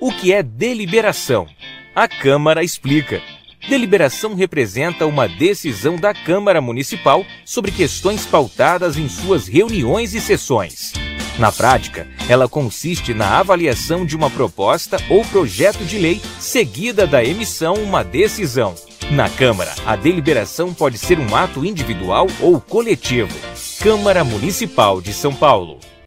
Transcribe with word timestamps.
O 0.00 0.12
que 0.12 0.32
é 0.32 0.42
deliberação? 0.42 1.46
A 1.94 2.08
Câmara 2.08 2.62
explica. 2.62 3.22
Deliberação 3.68 4.34
representa 4.34 5.06
uma 5.06 5.26
decisão 5.26 5.96
da 5.96 6.12
Câmara 6.12 6.60
Municipal 6.60 7.24
sobre 7.44 7.70
questões 7.70 8.26
pautadas 8.26 8.98
em 8.98 9.08
suas 9.08 9.46
reuniões 9.46 10.12
e 10.12 10.20
sessões. 10.20 10.92
Na 11.38 11.50
prática, 11.50 12.06
ela 12.28 12.48
consiste 12.48 13.14
na 13.14 13.38
avaliação 13.38 14.04
de 14.04 14.14
uma 14.14 14.28
proposta 14.28 14.98
ou 15.08 15.24
projeto 15.24 15.84
de 15.84 15.98
lei 15.98 16.20
seguida 16.38 17.06
da 17.06 17.24
emissão 17.24 17.74
uma 17.74 18.02
decisão. 18.02 18.74
Na 19.10 19.28
Câmara, 19.30 19.74
a 19.86 19.96
deliberação 19.96 20.74
pode 20.74 20.98
ser 20.98 21.18
um 21.18 21.34
ato 21.34 21.64
individual 21.64 22.26
ou 22.40 22.60
coletivo. 22.60 23.34
Câmara 23.80 24.24
Municipal 24.24 25.00
de 25.00 25.12
São 25.12 25.34
Paulo. 25.34 25.78